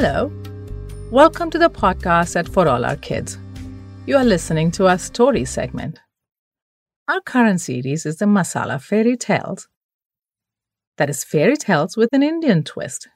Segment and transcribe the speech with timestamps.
[0.00, 0.30] Hello.
[1.10, 3.36] Welcome to the podcast at For All Our Kids.
[4.06, 5.98] You are listening to our story segment.
[7.08, 9.66] Our current series is the Masala Fairy Tales.
[10.98, 13.08] That is fairy tales with an Indian twist.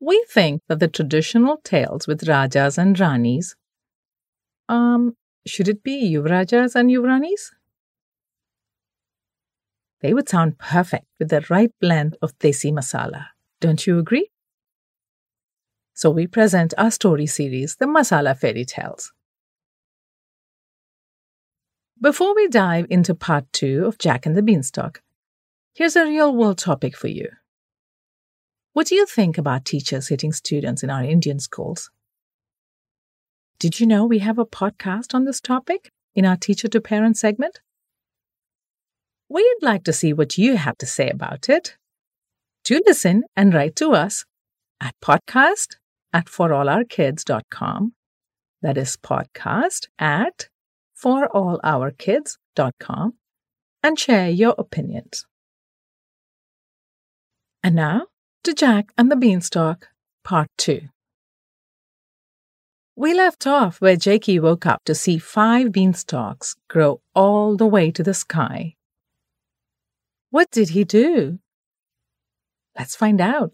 [0.00, 3.54] We think that the traditional tales with Rajas and Ranis,
[4.70, 5.14] um,
[5.46, 7.50] should it be Yuvrajas and Yuvranis?
[10.00, 13.26] They would sound perfect with the right blend of desi masala.
[13.60, 14.30] Don't you agree?
[15.94, 19.12] So we present our story series, The Masala Fairy Tales.
[21.98, 25.00] Before we dive into part two of Jack and the Beanstalk,
[25.74, 27.30] here's a real world topic for you.
[28.74, 31.90] What do you think about teachers hitting students in our Indian schools?
[33.58, 37.16] Did you know we have a podcast on this topic in our teacher to parent
[37.16, 37.60] segment?
[39.30, 41.78] We'd like to see what you have to say about it.
[42.66, 44.24] To listen and write to us
[44.80, 45.76] at podcast
[46.12, 47.92] at forourkids.com.
[48.60, 50.48] That is podcast at
[51.00, 53.14] forourkids.com
[53.84, 55.26] and share your opinions.
[57.62, 58.08] And now
[58.42, 59.86] to Jack and the Beanstalk,
[60.24, 60.88] Part 2.
[62.96, 67.92] We left off where Jakey woke up to see five beanstalks grow all the way
[67.92, 68.74] to the sky.
[70.30, 71.38] What did he do?
[72.78, 73.52] Let's find out.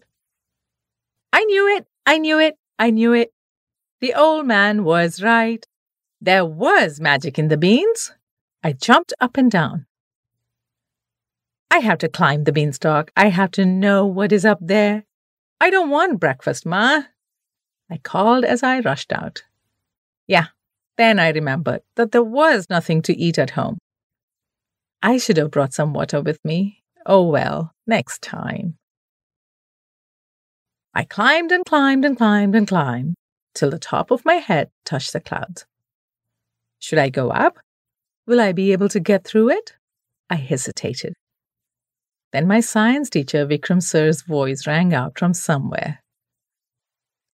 [1.31, 1.87] I knew it!
[2.05, 2.55] I knew it!
[2.77, 3.31] I knew it!
[4.01, 5.65] The old man was right.
[6.19, 8.11] There was magic in the beans.
[8.63, 9.85] I jumped up and down.
[11.71, 13.11] I have to climb the beanstalk.
[13.15, 15.05] I have to know what is up there.
[15.59, 17.03] I don't want breakfast, Ma.
[17.89, 19.43] I called as I rushed out.
[20.27, 20.47] Yeah,
[20.97, 23.79] then I remembered that there was nothing to eat at home.
[25.01, 26.83] I should have brought some water with me.
[27.05, 28.77] Oh well, next time.
[30.95, 33.15] I climbed and climbed and climbed and climbed
[33.55, 35.65] till the top of my head touched the clouds.
[36.79, 37.57] Should I go up?
[38.27, 39.73] Will I be able to get through it?
[40.29, 41.13] I hesitated.
[42.31, 45.99] Then my science teacher, Vikram sir's voice rang out from somewhere.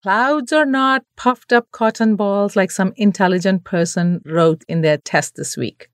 [0.02, 5.36] Clouds are not puffed up cotton balls like some intelligent person wrote in their test
[5.36, 5.90] this week.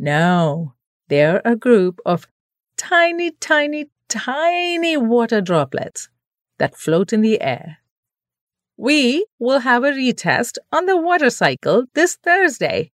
[0.00, 0.74] No,
[1.08, 2.26] they're a group of
[2.76, 6.08] tiny, tiny, tiny water droplets
[6.64, 7.76] that float in the air.
[8.78, 12.90] We will have a retest on the water cycle this Thursday.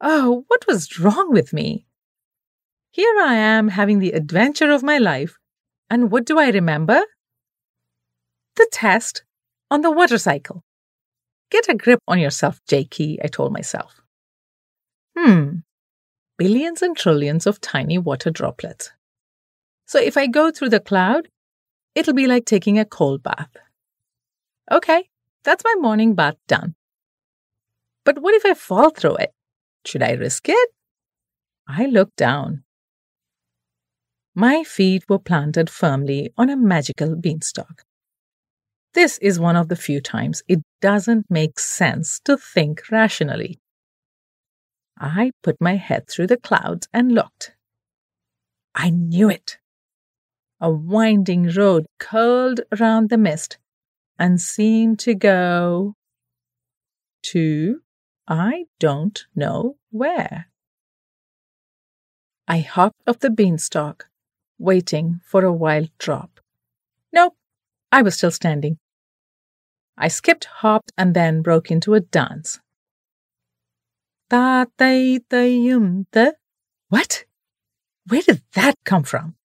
[0.00, 1.86] Oh, what was wrong with me?
[2.92, 5.34] Here I am having the adventure of my life,
[5.90, 7.02] and what do I remember?
[8.54, 9.24] The test
[9.68, 10.62] on the water cycle.
[11.50, 14.00] Get a grip on yourself, Jakey, I told myself.
[15.18, 15.66] Hmm,
[16.38, 18.92] billions and trillions of tiny water droplets.
[19.86, 21.28] So if I go through the cloud,
[21.94, 23.50] it'll be like taking a cold bath.
[24.70, 25.08] Okay,
[25.44, 26.74] that's my morning bath done.
[28.04, 29.32] But what if I fall through it?
[29.84, 30.70] Should I risk it?
[31.66, 32.64] I looked down.
[34.34, 37.84] My feet were planted firmly on a magical beanstalk.
[38.92, 43.58] This is one of the few times it doesn't make sense to think rationally.
[44.98, 47.54] I put my head through the clouds and looked.
[48.74, 49.58] I knew it.
[50.64, 53.58] A winding road curled around the mist
[54.18, 55.94] and seemed to go
[57.24, 57.82] to
[58.26, 60.46] I don't know where.
[62.48, 64.06] I hopped off the beanstalk
[64.58, 66.40] waiting for a wild drop.
[67.12, 67.36] Nope,
[67.92, 68.78] I was still standing.
[69.98, 72.58] I skipped, hopped, and then broke into a dance.
[74.30, 76.30] Ta tai tayum ta.
[76.88, 77.26] What?
[78.06, 79.36] Where did that come from?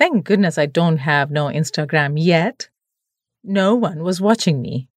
[0.00, 2.70] Thank goodness I don't have no Instagram yet.
[3.44, 4.88] No one was watching me.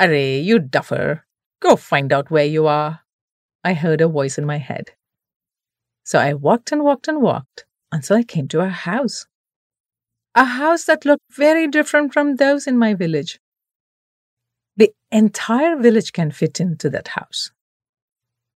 [0.00, 1.26] Arey, you duffer.
[1.60, 3.00] Go find out where you are.
[3.62, 4.92] I heard a voice in my head.
[6.04, 9.26] So I walked and walked and walked until I came to a house.
[10.34, 13.40] A house that looked very different from those in my village.
[14.78, 17.50] The entire village can fit into that house.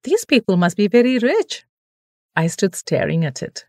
[0.05, 1.65] These people must be very rich.
[2.37, 3.65] I stood staring at it.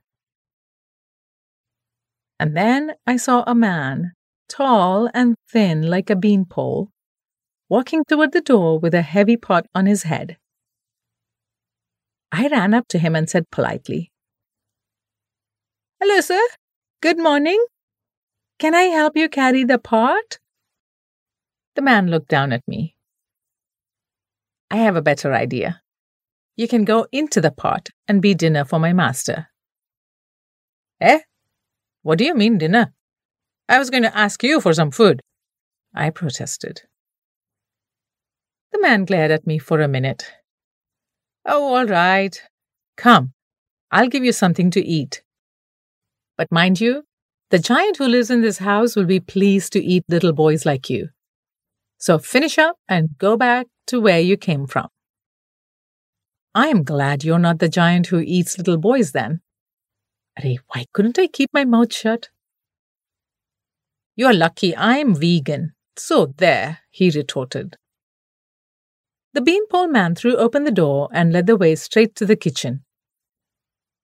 [2.44, 4.12] And then I saw a man,
[4.50, 6.90] tall and thin like a beanpole,
[7.70, 10.36] walking toward the door with a heavy pot on his head.
[12.34, 14.12] I ran up to him and said politely,
[16.02, 16.42] Hello, sir.
[17.02, 17.64] Good morning.
[18.60, 20.40] Can I help you carry the pot?
[21.76, 22.94] The man looked down at me.
[24.70, 25.82] I have a better idea.
[26.58, 29.48] You can go into the pot and be dinner for my master.
[31.00, 31.20] Eh?
[32.04, 32.94] What do you mean, dinner?
[33.68, 35.22] I was going to ask you for some food.
[35.96, 36.82] I protested.
[38.74, 40.32] The man glared at me for a minute.
[41.46, 42.42] Oh, all right.
[42.98, 43.34] Come,
[43.90, 45.24] I'll give you something to eat.
[46.38, 47.04] But mind you,
[47.52, 50.90] the giant who lives in this house will be pleased to eat little boys like
[50.90, 51.10] you.
[52.00, 54.88] So finish up and go back to where you came from.
[56.56, 59.43] I am glad you're not the giant who eats little boys then.
[60.40, 62.30] Arey, why couldn't I keep my mouth shut?
[64.16, 65.74] You're lucky I'm vegan.
[65.96, 67.78] So there, he retorted.
[69.34, 72.84] The beanpole man threw open the door and led the way straight to the kitchen.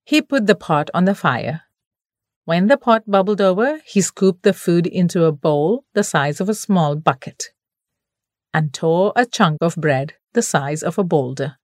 [0.05, 1.61] He put the pot on the fire.
[2.45, 6.49] When the pot bubbled over, he scooped the food into a bowl the size of
[6.49, 7.51] a small bucket
[8.53, 11.57] and tore a chunk of bread the size of a boulder.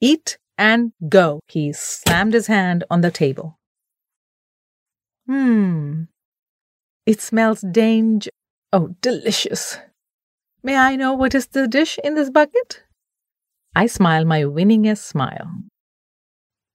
[0.00, 3.58] Eat and go, he slammed his hand on the table.
[5.26, 6.04] Hmm.
[7.04, 8.28] It smells dange.
[8.72, 9.78] Oh, delicious.
[10.62, 12.84] May I know what is the dish in this bucket?
[13.74, 15.50] I smile my winningest smile.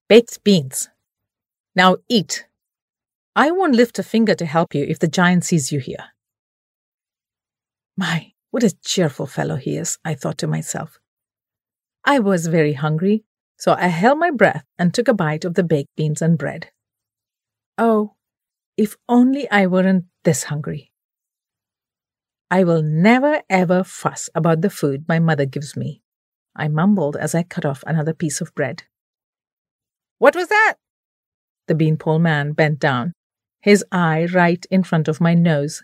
[0.09, 0.89] Baked beans.
[1.73, 2.45] Now eat.
[3.37, 6.07] I won't lift a finger to help you if the giant sees you here.
[7.95, 10.99] My, what a cheerful fellow he is, I thought to myself.
[12.03, 13.23] I was very hungry,
[13.57, 16.71] so I held my breath and took a bite of the baked beans and bread.
[17.77, 18.13] Oh,
[18.77, 20.91] if only I weren't this hungry.
[22.49, 26.01] I will never ever fuss about the food my mother gives me,
[26.55, 28.83] I mumbled as I cut off another piece of bread.
[30.17, 30.75] What was that?
[31.67, 33.13] The beanpole man bent down,
[33.61, 35.83] his eye right in front of my nose.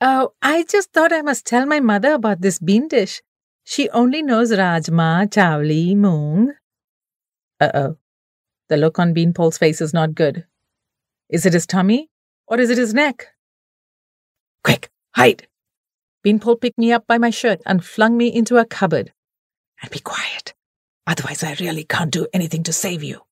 [0.00, 3.22] Oh, I just thought I must tell my mother about this bean dish.
[3.68, 6.50] She only knows rajma, chawli, moong.
[7.60, 7.96] Uh oh.
[8.68, 10.46] The look on Beanpole's face is not good.
[11.28, 12.08] Is it his tummy
[12.46, 13.26] or is it his neck?
[14.62, 15.48] Quick, Hide!
[16.22, 19.12] Beanpole picked me up by my shirt and flung me into a cupboard.
[19.82, 20.54] And be quiet.
[21.06, 23.22] Otherwise, I really can't do anything to save you,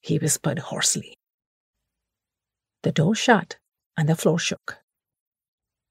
[0.00, 1.18] he whispered hoarsely.
[2.82, 3.58] The door shut
[3.96, 4.78] and the floor shook.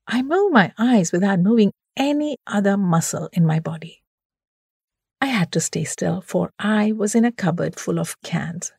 [0.07, 4.03] I moved my eyes without moving any other muscle in my body.
[5.19, 8.71] I had to stay still, for I was in a cupboard full of cans.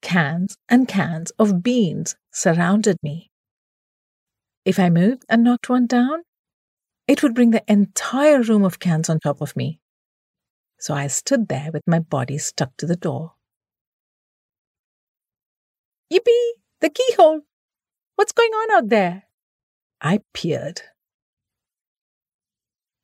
[0.00, 3.30] Cans and cans of beans surrounded me.
[4.64, 6.22] If I moved and knocked one down,
[7.06, 9.80] it would bring the entire room of cans on top of me.
[10.78, 13.34] So I stood there with my body stuck to the door.
[16.12, 16.52] Yippee!
[16.80, 17.42] The keyhole!
[18.16, 19.24] What's going on out there?
[20.00, 20.82] I peered.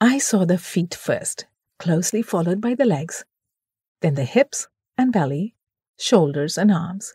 [0.00, 1.46] I saw the feet first,
[1.78, 3.24] closely followed by the legs,
[4.00, 4.66] then the hips
[4.96, 5.54] and belly,
[5.98, 7.14] shoulders and arms.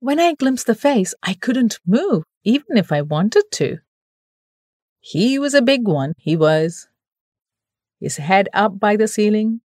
[0.00, 3.78] When I glimpsed the face, I couldn't move even if I wanted to.
[5.00, 6.88] He was a big one, he was.
[8.00, 9.60] His head up by the ceiling,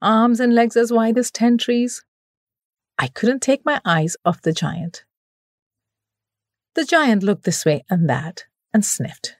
[0.00, 2.04] arms and legs as wide as ten trees.
[2.96, 5.04] I couldn't take my eyes off the giant.
[6.74, 9.37] The giant looked this way and that and sniffed.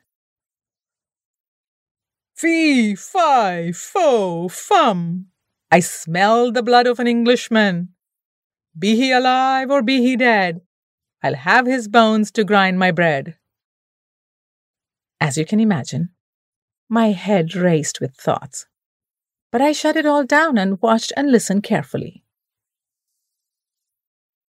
[2.38, 5.26] Fee, fi, fo, fum.
[5.72, 7.88] I smell the blood of an Englishman.
[8.78, 10.60] Be he alive or be he dead,
[11.20, 13.34] I'll have his bones to grind my bread.
[15.20, 16.10] As you can imagine,
[16.88, 18.66] my head raced with thoughts,
[19.50, 22.22] but I shut it all down and watched and listened carefully.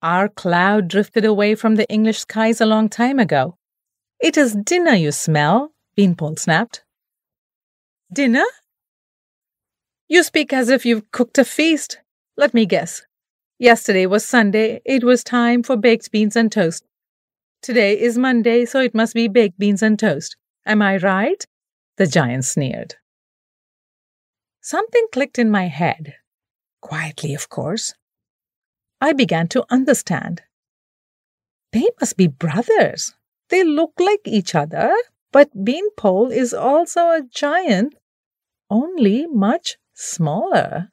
[0.01, 3.59] Our cloud drifted away from the English skies a long time ago.
[4.21, 6.83] It is dinner you smell, Beanpole snapped.
[8.13, 8.45] Dinner?
[10.09, 11.99] You speak as if you've cooked a feast.
[12.37, 13.03] Let me guess.
[13.59, 16.85] Yesterday was Sunday, it was time for baked beans and toast.
[17.63, 20.37] Today is Monday, so it must be baked beans and toast.
[20.67, 21.45] Am I right?
[21.97, 22.97] The giant sneered.
[24.61, 26.15] Something clicked in my head.
[26.81, 27.95] Quietly, of course.
[29.01, 30.43] I began to understand.
[31.73, 33.15] They must be brothers.
[33.49, 34.95] They look like each other,
[35.35, 37.97] but Beanpole is also a giant,
[38.71, 40.91] only much smaller.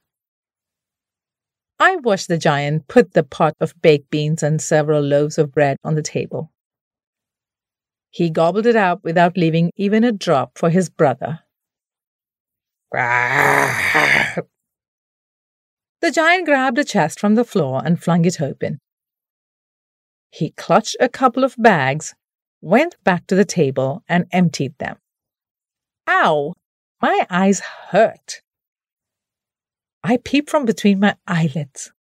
[1.79, 5.77] I watched the giant put the pot of baked beans and several loaves of bread
[5.83, 6.51] on the table.
[8.09, 11.41] He gobbled it up without leaving even a drop for his brother.
[16.01, 18.79] the giant grabbed a chest from the floor and flung it open.
[20.31, 22.15] He clutched a couple of bags,
[22.61, 24.97] went back to the table, and emptied them.
[26.07, 26.53] Ow!
[27.01, 28.41] My eyes hurt.
[30.03, 31.91] I peeped from between my eyelids.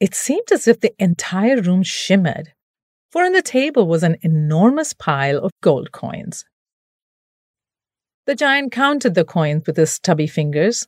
[0.00, 2.52] It seemed as if the entire room shimmered,
[3.10, 6.44] for on the table was an enormous pile of gold coins.
[8.26, 10.86] The giant counted the coins with his stubby fingers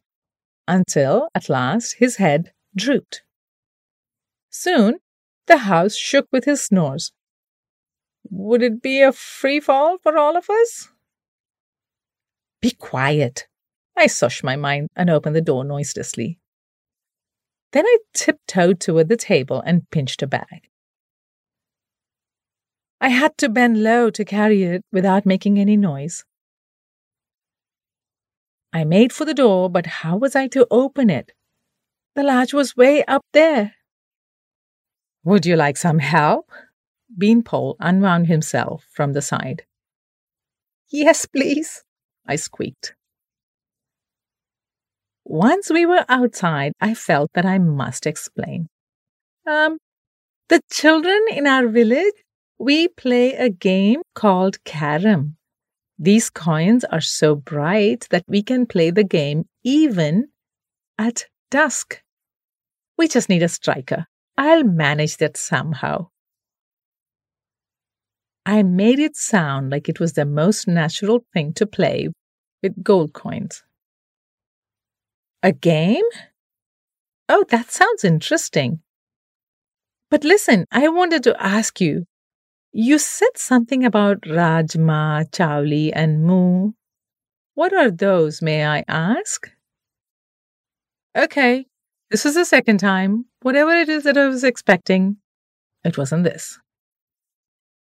[0.69, 3.23] until, at last, his head drooped.
[4.51, 4.99] Soon,
[5.47, 7.13] the house shook with his snores.
[8.29, 10.89] Would it be a free fall for all of us?
[12.61, 13.47] Be quiet.
[13.97, 16.39] I sushed my mind and opened the door noiselessly.
[17.73, 20.69] Then I tiptoed toward the table and pinched a bag.
[23.01, 26.25] I had to bend low to carry it without making any noise.
[28.73, 31.33] I made for the door, but how was I to open it?
[32.15, 33.75] The latch was way up there.
[35.25, 36.51] Would you like some help?
[37.17, 39.65] Beanpole unwound himself from the side.
[40.91, 41.83] Yes, please,
[42.27, 42.95] I squeaked.
[45.25, 48.69] Once we were outside, I felt that I must explain.
[49.47, 49.79] Um,
[50.49, 52.15] the children in our village,
[52.59, 55.37] we play a game called Carom.
[55.99, 60.29] These coins are so bright that we can play the game even
[60.99, 62.03] at dusk.
[62.99, 64.07] We just need a striker.
[64.37, 66.10] I'll manage that somehow.
[68.51, 72.09] I made it sound like it was the most natural thing to play
[72.65, 73.63] with gold coins.
[75.45, 76.05] A game?
[77.29, 78.81] Oh, that sounds interesting.
[80.11, 82.07] But listen, I wanted to ask you
[82.73, 86.75] you said something about Rajma, Chawli, and Moong.
[87.55, 89.49] What are those, may I ask?
[91.17, 91.67] Okay,
[92.11, 93.27] this is the second time.
[93.43, 95.19] Whatever it is that I was expecting,
[95.85, 96.59] it wasn't this.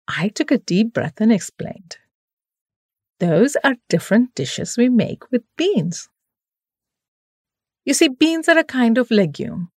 [0.09, 1.97] I took a deep breath and explained.
[3.19, 6.09] Those are different dishes we make with beans.
[7.85, 9.69] You see, beans are a kind of legume.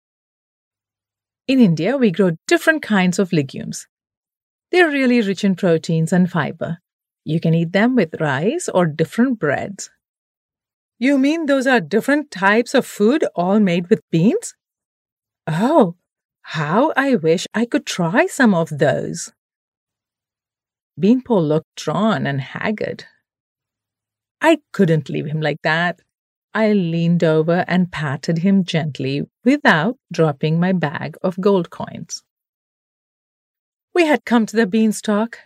[1.46, 3.86] In India, we grow different kinds of legumes.
[4.70, 6.78] They're really rich in proteins and fiber.
[7.24, 9.90] You can eat them with rice or different breads.
[10.98, 14.54] You mean those are different types of food all made with beans?
[15.46, 15.96] Oh,
[16.42, 19.32] how I wish I could try some of those.
[20.98, 23.04] Beanpole looked drawn and haggard.
[24.40, 26.00] I couldn't leave him like that.
[26.54, 32.22] I leaned over and patted him gently without dropping my bag of gold coins.
[33.94, 35.38] We had come to the beanstalk.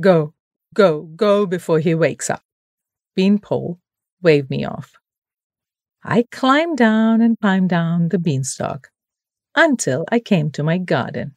[0.00, 0.34] Go,
[0.74, 2.42] go, go before he wakes up.
[3.14, 3.78] Beanpole
[4.22, 4.94] waved me off.
[6.02, 8.90] I climbed down and climbed down the beanstalk
[9.54, 11.36] until I came to my garden.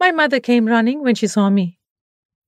[0.00, 1.78] My mother came running when she saw me.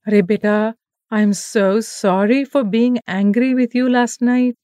[0.07, 0.77] Rebecca,
[1.11, 4.55] I'm so sorry for being angry with you last night.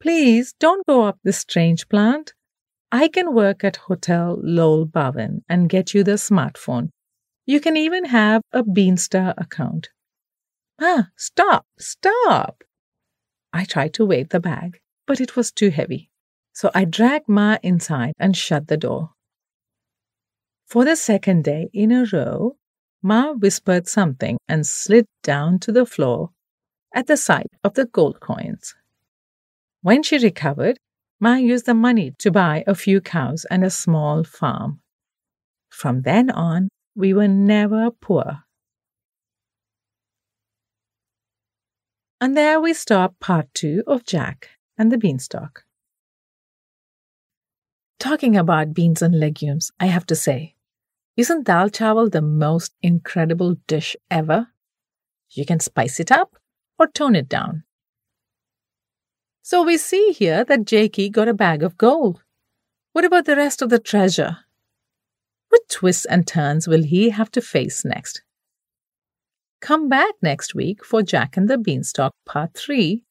[0.00, 2.32] Please don't go up this strange plant.
[2.90, 4.90] I can work at Hotel Lowell
[5.48, 6.90] and get you the smartphone.
[7.44, 9.90] You can even have a Beanstar account.
[10.80, 12.64] Ah, stop, stop.
[13.52, 16.10] I tried to wave the bag, but it was too heavy.
[16.54, 19.10] So I dragged Ma inside and shut the door.
[20.70, 22.56] For the second day in a row,
[23.02, 26.30] Ma whispered something and slid down to the floor
[26.94, 28.76] at the sight of the gold coins.
[29.82, 30.78] When she recovered,
[31.18, 34.80] Ma used the money to buy a few cows and a small farm.
[35.70, 38.44] From then on, we were never poor.
[42.20, 45.64] And there we stop part two of Jack and the Beanstalk.
[47.98, 50.54] Talking about beans and legumes, I have to say,
[51.20, 54.48] isn't dal chawal the most incredible dish ever?
[55.30, 56.36] You can spice it up
[56.78, 57.64] or tone it down.
[59.42, 62.22] So we see here that Jakey got a bag of gold.
[62.92, 64.38] What about the rest of the treasure?
[65.50, 68.22] What twists and turns will he have to face next?
[69.60, 73.04] Come back next week for Jack and the Beanstalk Part 3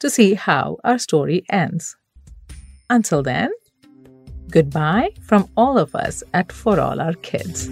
[0.00, 1.96] to see how our story ends.
[2.90, 3.50] Until then,
[4.50, 7.68] Goodbye from all of us at For All Our Kids.